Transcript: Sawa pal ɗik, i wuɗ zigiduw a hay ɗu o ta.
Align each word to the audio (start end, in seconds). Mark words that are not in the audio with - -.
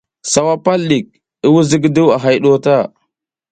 Sawa 0.31 0.53
pal 0.65 0.81
ɗik, 0.89 1.05
i 1.45 1.47
wuɗ 1.53 1.65
zigiduw 1.69 2.09
a 2.15 2.17
hay 2.23 2.37
ɗu 2.43 2.49
o 2.55 2.57
ta. 2.65 2.75